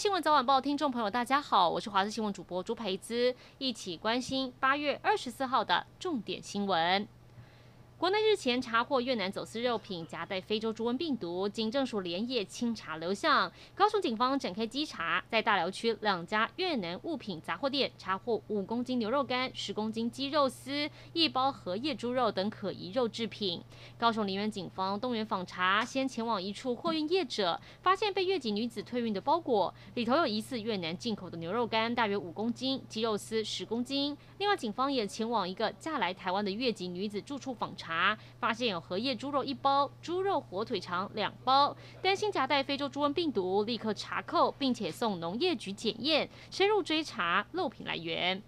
[0.00, 7.06] 新闻早晚报，听众朋友，大家好，我是华视新闻主播朱培姿，一起关心八月二十四号的重点新闻。
[8.00, 13.52] 国内日前查获越南走私肉品夹带非洲猪瘟病毒，警政署连夜清查流向。
[13.74, 23.62] 高雄警方展开稽查，在大寮区两家越南物品杂货店查获五公斤牛肉干、十公斤鸡肉丝、一包荷叶猪肉等可疑肉制品。
[23.98, 34.16] 高雄林园警方动员访查，先前往一处货运业者，发现被越籍女子退运的包裹，里头有疑似越南进口的牛肉干，大约五公斤，鸡肉丝十公斤。
[34.38, 37.89] 另外，警方也前往一个嫁来台湾的越籍女子住处访查。
[37.90, 48.40] 查发现有荷叶猪肉一包，猪肉火腿肠两包，担心夹带非洲猪瘟病毒，立刻查扣，并且送农业局检验，深入追查漏品来源。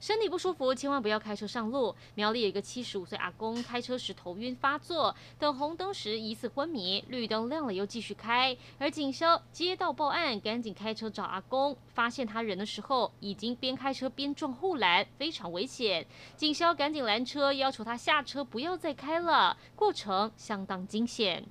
[0.00, 1.94] 身体不舒服，千万不要开车上路。
[2.14, 8.56] 苗栗有一个七十五岁阿公开车时头晕发作，等红灯时疑似昏迷，绿灯亮了又继续开。
[8.78, 16.06] 而警消接到报案，赶紧开车找阿公，发现他人的时候已经边开车边撞护栏，非常危险。
[16.34, 21.44] 警消赶紧拦车，要求他下车不要再开了，过程相当惊险。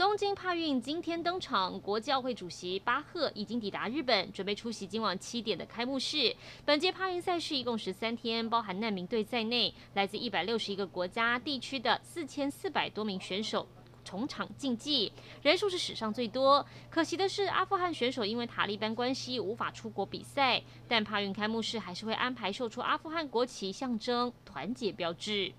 [0.00, 6.34] 东京帕运今天登场，国际奥会主席巴赫已经抵达日本，准备出席今晚七点的开幕式。
[6.64, 13.68] 本届帕运赛事一共十三天，包含难民队在内，来自一百六十一个国家地区的四千四百多名选手
[14.02, 15.12] 重场竞技，
[15.42, 16.64] 人数是史上最多。
[16.88, 25.52] 可惜的是，阿富汗选手因为塔利班关系无法出国比赛，但帕运开幕式还是会安排秀出阿富汗国旗，象征团结标志。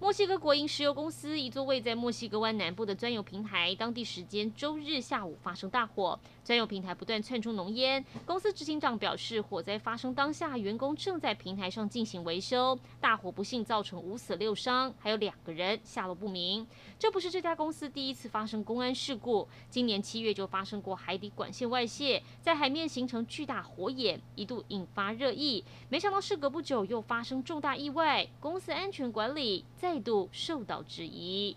[0.00, 8.02] 墨西哥国营石油公司一座位在墨西哥湾南部的钻油平台，当地时间周日下午发生大火，钻油平台不断窜出浓烟。
[8.24, 12.78] 公司执行长表示，火灾发生当下，员工正在平台上进行维修。
[12.98, 16.66] 大火不幸造成五死六伤，还有两个人下落不明。
[16.98, 25.62] 这不是这家公司第一次发生公安事故，今年七月就发生过海底管线外泄，在海面形成巨大火眼，一度引发热议。
[25.90, 30.00] 没想到事隔不久又发生重大意外，公司安全管理再。
[30.00, 31.56] 度受到质疑。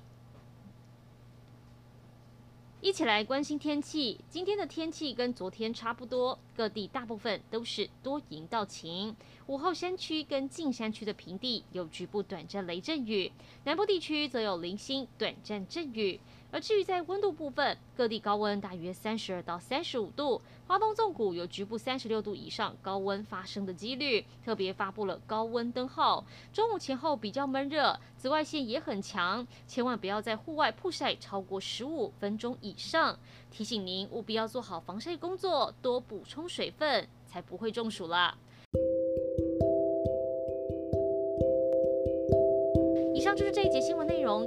[2.82, 4.20] 一起来关心天气。
[4.30, 9.16] 今天的天气跟昨天差不多，各地大部分都是多云到晴。
[9.48, 13.32] 午后山区跟近山区的平地有局部短暂雷阵雨，
[13.64, 16.20] 南部地区则有零星短暂阵雨。
[16.54, 26.24] 而至于在温度部分，各地高温大约三十二到三十五度，华东纵谷有局部三十六度以上高温发生的几率，特别发布了高温灯号。
[26.54, 33.18] 中午前后比较闷热，紫外线也很强，千万不要在户外曝晒超过十五分钟以上。
[33.50, 38.38] 提醒您务必要做好防晒工作，多补充水分，才不会中暑了。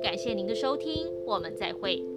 [0.00, 2.15] 感谢您的收听，我们再会。